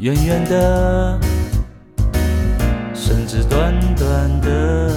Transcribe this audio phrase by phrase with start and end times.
[0.00, 1.20] 远远的，
[2.94, 4.90] 甚至短短的。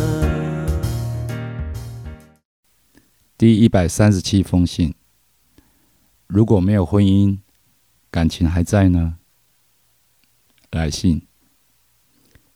[3.38, 4.96] 第一百三十七封信。
[6.28, 7.40] 如果没有婚姻，
[8.10, 9.18] 感情还在呢？
[10.72, 11.28] 来信。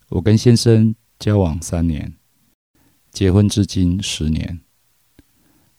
[0.07, 2.13] 我跟先生交往三年，
[3.11, 4.61] 结婚至今十年。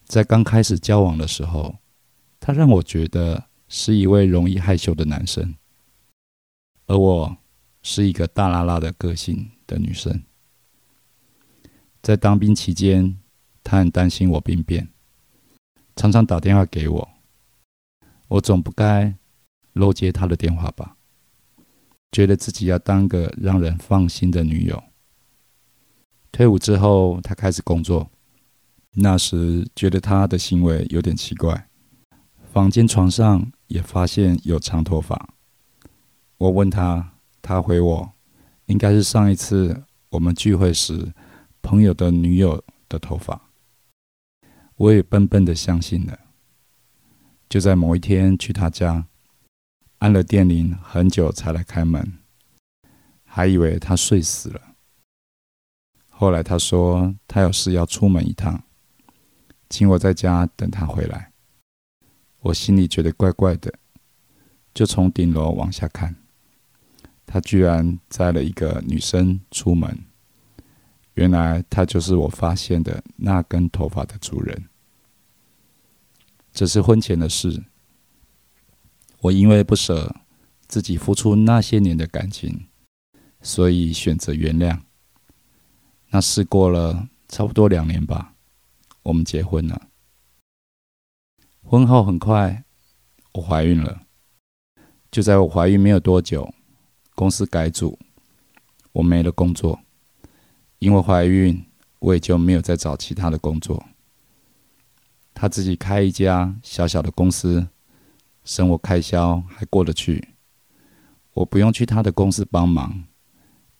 [0.04, 1.76] 在刚开始交往的时候，
[2.38, 5.54] 他让我觉得是一位容易害羞的男生，
[6.88, 7.36] 而我
[7.82, 10.24] 是一个大拉拉的个性的女生。
[12.02, 13.18] 在当兵期间，
[13.62, 14.88] 他很担心我病变。
[15.94, 17.08] 常常打电话给我，
[18.28, 19.14] 我总不该
[19.74, 20.96] 漏接他的电话吧？
[22.10, 24.82] 觉得自己要当个让人放心的女友。
[26.32, 28.10] 退伍之后，他开始工作，
[28.92, 31.68] 那时觉得他的行为有点奇怪，
[32.50, 35.34] 房间床上也发现有长头发。
[36.38, 38.12] 我问他，他回我，
[38.66, 41.12] 应该是上一次我们聚会时
[41.60, 43.50] 朋友的女友的头发。
[44.76, 46.16] 我也笨笨的相信了。
[47.48, 49.06] 就在某一天去他家，
[49.98, 52.18] 按了电铃，很久才来开门，
[53.24, 54.60] 还以为他睡死了。
[56.08, 58.62] 后来他说他有事要出门一趟，
[59.68, 61.32] 请我在家等他回来。
[62.40, 63.74] 我心里觉得怪怪的，
[64.72, 66.14] 就从顶楼往下看，
[67.30, 69.98] 他居然载了一个女生出门。
[71.12, 74.64] 原来他就是我发现的那根头发的主人。
[76.52, 77.64] 这是婚前的事，
[79.20, 80.16] 我因为不舍
[80.66, 82.66] 自己付出那些年的感情，
[83.42, 84.80] 所以选择原谅。
[86.08, 88.34] 那事过了差不多两年吧，
[89.02, 89.88] 我们结婚了。
[91.62, 92.64] 婚后很快，
[93.32, 94.00] 我怀孕了。
[95.10, 96.54] 就在我怀孕没有多久，
[97.18, 97.98] 公司改组，
[98.92, 99.80] 我没了工作。
[100.78, 101.66] 因为怀孕，
[101.98, 103.84] 我也就没有再找其他的工作。
[105.34, 107.66] 他自己开一家小小的公司，
[108.44, 110.28] 生活开销还过得去。
[111.32, 113.02] 我不用去他的公司帮忙，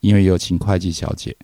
[0.01, 1.37] 因为有请会计小姐。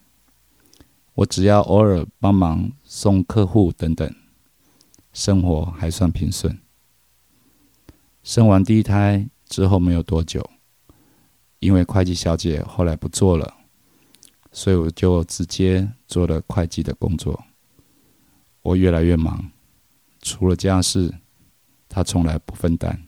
[1.13, 4.13] 我只要偶尔帮忙送客户等等，
[5.13, 6.59] 生活还算平顺。
[8.21, 10.49] 生完第一胎之后没有多久，
[11.65, 13.51] 因为会计小姐后来不做了。
[14.51, 17.43] 所以我就直接做了会计的工作。
[18.61, 19.51] 我越来越忙，
[20.21, 21.13] 除了家事，
[21.89, 23.07] 她从来不分担，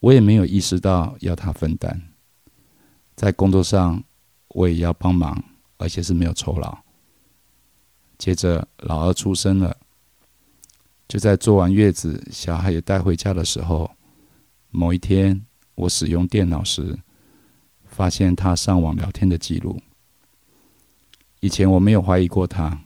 [0.00, 2.00] 我也没有意识到要她分担。
[3.14, 4.02] 在工作上，
[4.48, 5.44] 我也要帮忙，
[5.76, 6.78] 而且是没有酬劳。
[8.16, 9.76] 接着老二出生了，
[11.06, 13.90] 就在做完月子，小孩也带回家的时候，
[14.70, 16.98] 某一天我使用电脑时，
[17.98, 19.82] 发现他上网聊天的记录。
[21.40, 22.84] 以前我没有怀疑过他，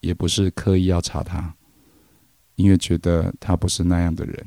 [0.00, 1.54] 也不是刻意要查他，
[2.56, 4.46] 因为觉得他不是那样的人。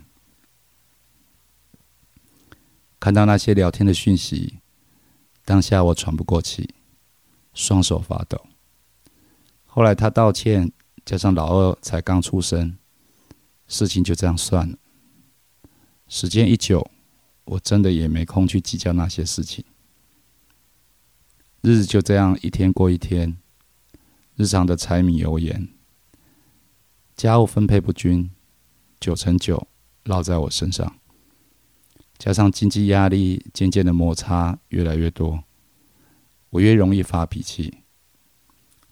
[2.99, 4.59] 看到那些聊天的讯息，
[5.43, 6.69] 当下我喘不过气，
[7.55, 8.45] 双手发抖。
[9.65, 10.71] 后来他道歉，
[11.03, 12.77] 加上老二才刚出生，
[13.67, 14.77] 事情就这样算了。
[16.07, 16.91] 时间一久，
[17.45, 19.65] 我真的也没空去计较那些事情。
[21.61, 23.37] 日子就这样一天过一天，
[24.35, 25.67] 日常的柴米油盐，
[27.17, 28.31] 家务分配不均，
[28.97, 29.67] 九成九
[30.05, 30.95] 落在我身上。
[32.17, 35.43] 加上经济压力渐渐的摩擦越来越多，
[36.49, 37.79] 我越容易发脾气。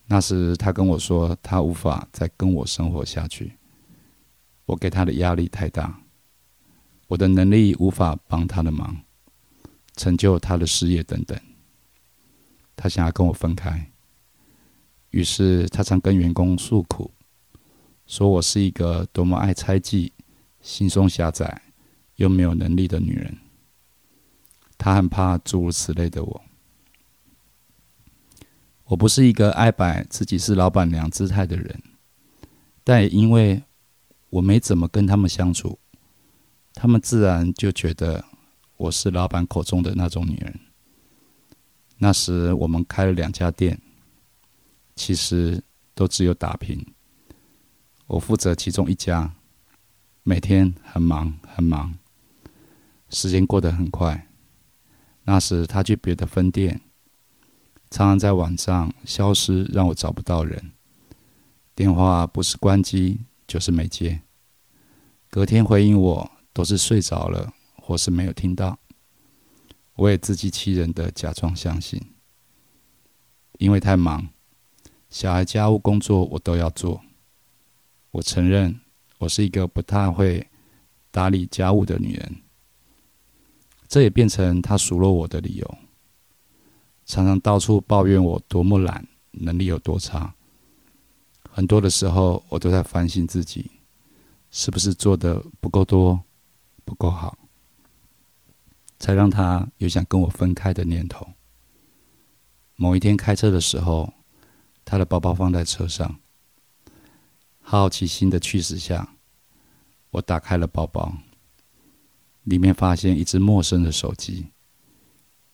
[0.07, 3.53] 那时他跟我说，他无法再跟我生活下去，
[4.65, 6.01] 我给他的压力太大，
[7.07, 9.03] 我的能力无法帮他的忙，
[9.95, 11.39] 成就他的事业等等。
[12.77, 13.91] 他想要跟我分开，
[15.09, 17.11] 于是他常跟员工诉苦，
[18.05, 20.13] 说我是一个多么爱猜忌、
[20.61, 21.63] 心胸狭窄
[22.17, 23.35] 又没有能力的女人。
[24.77, 26.41] 他很怕诸如此类的我。
[28.85, 31.81] 我不是一个爱摆自己是老板娘姿态的人，
[32.83, 33.63] 但也因为
[34.29, 35.79] 我没怎么跟他们相处，
[36.75, 38.23] 他们自然就觉得
[38.77, 40.66] 我是老板口中的那种女人。
[41.97, 43.81] 那时我们开了两家店，
[44.95, 45.63] 其实
[45.95, 46.85] 都只有打拼。
[48.05, 49.33] 我负责其中一家，
[50.23, 51.95] 每天很忙很忙，
[53.09, 54.27] 时间过得很快。
[55.23, 56.81] 那时他去别的分店，
[57.89, 60.71] 常常在晚上消失，让我找不到人。
[61.75, 64.21] 电话不是关机就是没接，
[65.29, 68.79] 隔天回应我都是睡着了或是没有听到。
[69.97, 71.99] 我也自欺欺人的假装相信，
[73.57, 74.29] 因为太忙，
[75.09, 77.01] 小孩家务工作我都要做。
[78.11, 78.79] 我承认
[79.17, 80.47] 我是一个不太会
[81.09, 82.35] 打理家务的女人，
[83.87, 85.77] 这也变成他数落我的理由。
[87.07, 90.35] 常常到处抱怨我多么懒，能力有多差。
[91.49, 93.71] 很多的时候，我都在反省自己，
[94.51, 96.21] 是不是做的不够多，
[96.85, 97.35] 不够好。
[98.99, 101.27] 才让他有想跟我分开的念头。
[102.75, 104.13] 某一天开车的时候，
[104.85, 106.19] 他的包包放在车上，
[107.59, 109.15] 好奇心的驱使下，
[110.11, 111.17] 我打开了包包，
[112.43, 114.47] 里面发现一只陌生的手机。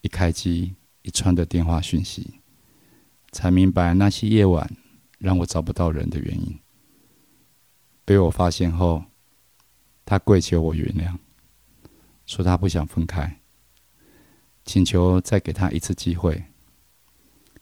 [0.02, 2.42] 一开机，一串的电话讯息，
[3.32, 4.70] 才明白那些夜晚
[5.18, 6.60] 让我找不到人的原因。
[8.04, 9.06] 被我发现后，
[10.04, 11.18] 他跪求我原谅。
[12.26, 13.40] 说他不想分开，
[14.66, 16.44] 请求再给他一次机会。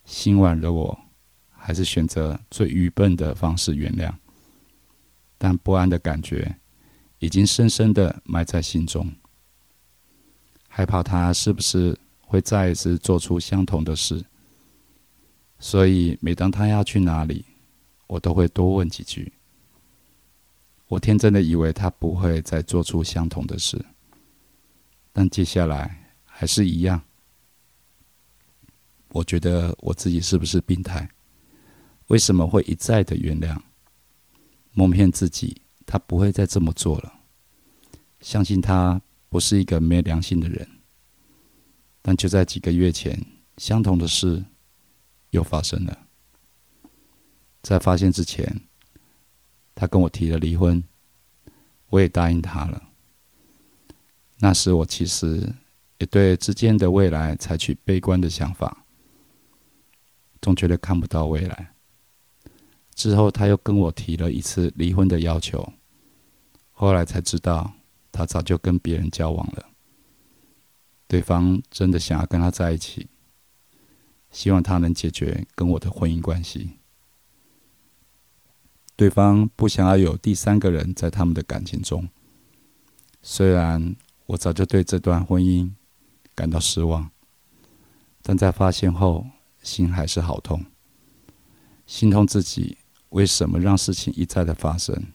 [0.06, 1.00] 心软的我，
[1.50, 4.14] 还是选择最愚笨的方式原谅。
[5.38, 6.58] 但不安的感觉
[7.20, 9.12] 已经深深的埋在心中，
[10.68, 14.24] 害怕他是不是会再一次做出相同的事。
[15.60, 17.46] 所以每当他要去哪里，
[18.08, 19.34] 我都会多问几句。
[20.88, 23.84] 我天真的以为他不会再做出相同的事。
[25.14, 27.02] 但接下来还是一样，
[29.10, 31.10] 我觉得我自己是不是病态？
[32.08, 33.58] 为什么会一再的原谅、
[34.74, 35.62] 蒙骗自己？
[35.86, 37.14] 他不会再这么做了，
[38.22, 40.68] 相信他不是一个没良心的人。
[42.02, 43.20] 但就在几个月前，
[43.58, 44.46] 相同的事
[45.32, 46.08] 又发生了。
[47.62, 48.62] 在发现之前，
[49.76, 50.82] 他跟我提了离婚，
[51.90, 52.91] 我也答应他了。
[54.44, 55.54] 那时我其实
[56.00, 58.86] 也对之间的未来采取悲观的想法，
[60.42, 61.76] 总觉得看不到未来。
[62.96, 65.74] 之后他又跟我提了一次离婚的要求，
[66.72, 67.72] 后来才知道
[68.12, 69.70] 他早就跟别人交往了，
[71.08, 73.08] 对方真的想要跟他在一起，
[74.32, 76.72] 希望他能解决跟我的婚姻关系。
[78.96, 82.10] 对方不想要有第三个人在他们的感情中，
[83.22, 83.96] 虽然。
[84.32, 85.70] 我早就对这段婚姻
[86.34, 87.12] 感到失望，
[88.22, 89.28] 但在发现后，
[89.62, 90.64] 心还是好痛，
[91.86, 92.78] 心痛自己
[93.10, 95.12] 为什么让事情一再的发生，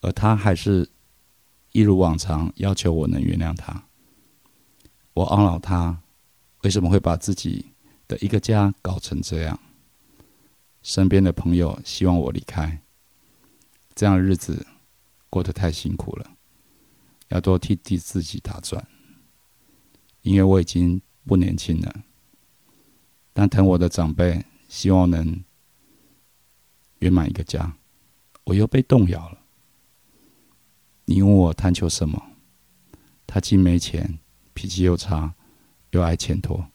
[0.00, 0.88] 而他还是
[1.72, 3.84] 一如往常要求我能原谅他。
[5.12, 6.00] 我懊恼他
[6.62, 7.66] 为什么会把自己
[8.08, 9.60] 的一个家搞成这样，
[10.82, 12.80] 身边的朋友希望我离开，
[13.94, 14.66] 这样的日子
[15.28, 16.30] 过得太辛苦了。
[17.30, 18.86] 要多替替自己打算，
[20.22, 22.04] 因为我已经不年轻了。
[23.32, 25.42] 但疼我的长辈希望能
[26.98, 27.76] 圆满一个家，
[28.44, 29.38] 我又被动摇了。
[31.04, 32.20] 你问我贪求什么？
[33.26, 34.18] 他既没钱，
[34.52, 35.34] 脾气又差，
[35.90, 36.68] 又爱欠拖。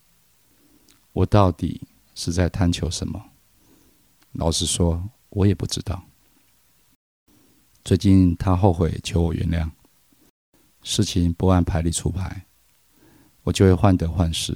[1.11, 1.81] 我到底
[2.15, 3.31] 是在贪求什么？
[4.31, 6.03] 老实说，我也不知道。
[7.83, 9.69] 最近他后悔求我原谅。
[10.85, 12.45] 事情不按牌理出牌，
[13.41, 14.55] 我就会患得患失，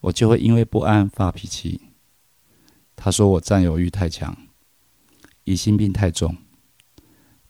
[0.00, 1.82] 我就会因为不安发脾气。
[2.96, 4.34] 他说我占有欲太强，
[5.44, 6.34] 疑心病太重。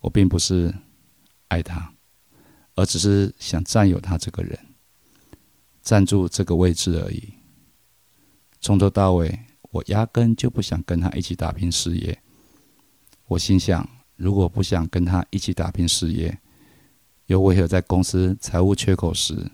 [0.00, 0.74] 我并不是
[1.46, 1.94] 爱他，
[2.74, 4.58] 而只是想占有他这个人，
[5.80, 7.32] 占住这个位置而已。
[8.60, 9.38] 从头到尾，
[9.70, 12.20] 我压根就不想跟他一起打拼事业。
[13.26, 16.36] 我心想，如果不想跟他一起打拼事业，
[17.26, 19.50] 又为何在公司财务缺口时，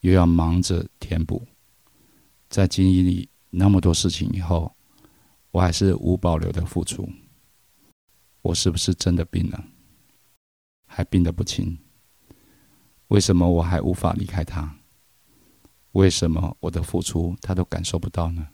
[0.00, 1.42] 又要忙着填补？
[2.50, 4.74] 在经历那么多事情以后，
[5.50, 7.08] 我还是无保留的付出。
[8.42, 9.64] 我是不是真的病了？
[10.86, 11.78] 还病得不轻？
[13.08, 14.76] 为什么我还无法离开他？
[15.92, 18.48] 为什么我的付出他都感受不到呢？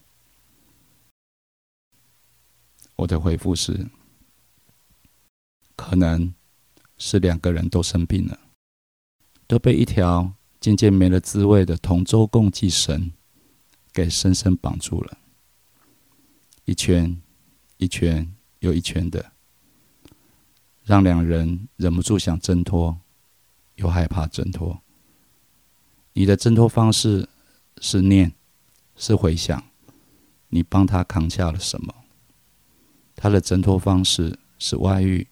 [2.97, 3.89] 我的回复是：
[5.75, 6.35] 可能
[6.99, 8.39] 是两个人都生病了。
[9.51, 13.11] 都被一条渐渐没了滋味的同舟共济绳，
[13.93, 15.19] 给深深绑住了，
[16.67, 17.21] 一圈
[17.77, 19.33] 一圈又一圈的，
[20.85, 22.97] 让两人忍不住想挣脱，
[23.75, 24.81] 又害怕挣脱。
[26.13, 27.29] 你的挣脱方式
[27.81, 28.33] 是念，
[28.95, 29.61] 是回想，
[30.51, 31.93] 你帮他扛下了什么？
[33.17, 35.27] 他的挣脱方式是外遇，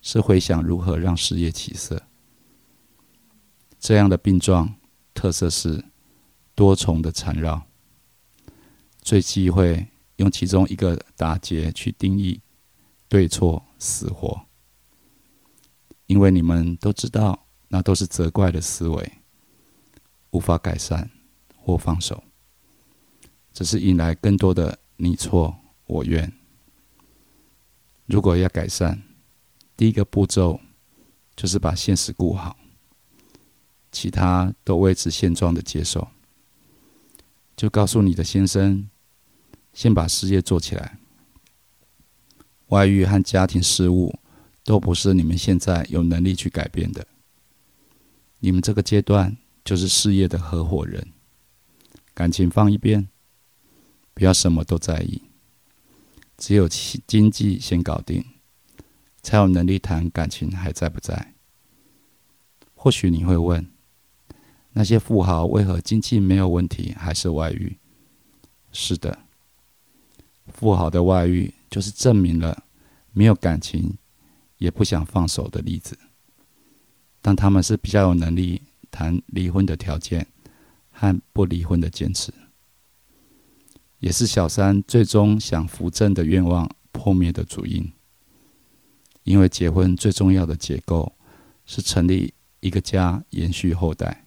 [0.00, 2.06] 是回想如何让事业起色。
[3.80, 4.76] 这样的病状
[5.14, 5.82] 特色是
[6.54, 7.62] 多重的缠绕，
[9.00, 12.42] 最忌讳用其中一个打结去定义
[13.08, 14.46] 对错死活，
[16.06, 19.12] 因为你们都知道，那都是责怪的思维，
[20.32, 21.10] 无法改善
[21.56, 22.22] 或放手，
[23.54, 25.56] 只是引来更多的你错
[25.86, 26.30] 我怨。
[28.04, 29.02] 如果要改善，
[29.74, 30.60] 第一个步骤
[31.34, 32.58] 就是把现实顾好。
[33.92, 36.08] 其他都维持现状的接受，
[37.56, 38.88] 就告诉你的先生，
[39.72, 40.98] 先把事业做起来。
[42.68, 44.16] 外遇和家庭事务
[44.62, 47.04] 都不是你们现在有能力去改变的。
[48.38, 51.08] 你们这个阶段就是事业的合伙人，
[52.14, 53.08] 感情放一边，
[54.14, 55.20] 不要什么都在意，
[56.38, 58.24] 只有经济先搞定，
[59.20, 61.34] 才有能力谈感情还在不在。
[62.74, 63.68] 或许你会问。
[64.72, 67.76] 那些富豪为何经济没有问题，还是外遇？
[68.72, 69.18] 是的，
[70.46, 72.64] 富豪的外遇就是证明了
[73.12, 73.96] 没有感情
[74.58, 75.98] 也不想放手的例子。
[77.20, 80.26] 但他们是比较有能力谈离婚的条件
[80.90, 82.32] 和不离婚的坚持，
[83.98, 87.92] 也是小三最终想扶正的愿望破灭的主因。
[89.24, 91.12] 因为结婚最重要的结构
[91.66, 94.24] 是成立一个家，延续后代。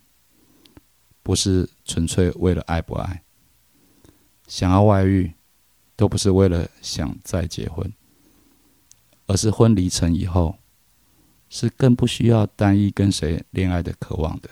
[1.23, 3.23] 不是纯粹为了爱不爱，
[4.45, 5.33] 想要外遇，
[5.95, 7.91] 都不是为了想再结婚，
[9.25, 10.57] 而是婚离成以后，
[11.49, 14.49] 是更不需要单一跟谁恋爱的渴望的。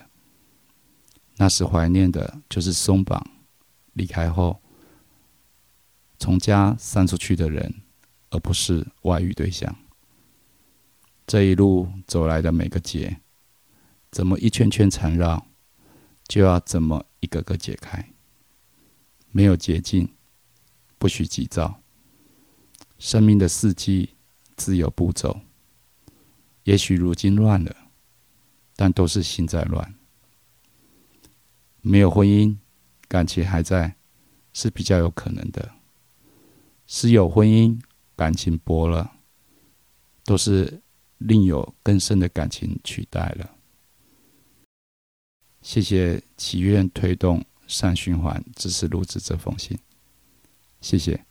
[1.36, 3.26] 那时怀念的就是松绑
[3.94, 4.62] 离开后
[6.20, 7.82] 从家散出去的人，
[8.30, 9.76] 而不是外遇对象。
[11.28, 13.20] 这一路走来的每个结，
[14.10, 15.48] 怎么一圈圈缠绕？
[16.32, 18.14] 就要怎么一个个解开？
[19.32, 20.08] 没有捷径，
[20.98, 21.82] 不许急躁。
[22.98, 24.16] 生命的四季
[24.56, 25.42] 自有步骤。
[26.64, 27.76] 也许如今乱了，
[28.78, 29.94] 但都是心在乱。
[31.82, 32.56] 没有婚姻，
[33.10, 33.98] 感情还在，
[34.54, 35.70] 是比较有可能的。
[36.88, 37.78] 是有婚姻，
[38.16, 39.18] 感情薄了，
[40.24, 40.82] 都是
[41.18, 43.58] 另有更深的感情取代了。
[45.62, 49.78] 谢谢祈愿推动善循环支持录制这封信，
[50.82, 51.24] 谢谢。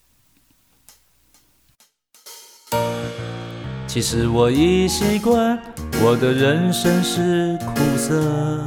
[3.86, 5.60] 其实我已习惯，
[6.00, 8.64] 我的人生是苦涩，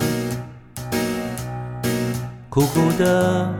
[2.49, 3.55] 苦苦的，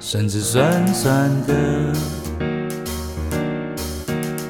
[0.00, 1.92] 甚至酸酸的。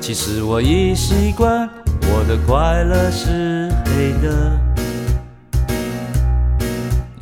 [0.00, 1.68] 其实我已习惯，
[2.02, 4.73] 我的快乐是黑的。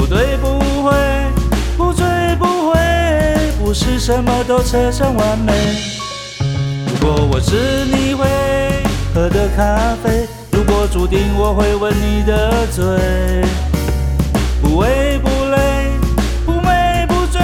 [0.00, 0.92] 不对，不会，
[1.76, 2.06] 不追，
[2.38, 2.80] 不会，
[3.62, 5.52] 不是什么都扯上完美。
[6.88, 8.26] 如果我是你会
[9.14, 12.82] 喝的咖啡，如果注定我会吻你的嘴，
[14.62, 15.90] 不为不累，
[16.46, 17.38] 不美不醉，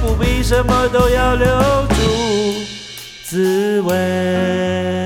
[0.00, 1.46] 不必什么都要留
[1.90, 1.94] 住
[3.22, 5.05] 滋味。